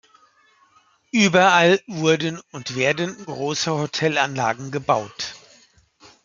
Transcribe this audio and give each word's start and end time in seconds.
Überall 1.11 1.79
wurden 1.85 2.41
und 2.53 2.75
werden 2.75 3.15
große 3.23 3.69
Hotelanlagen 3.69 4.71
gebaut. 4.71 5.35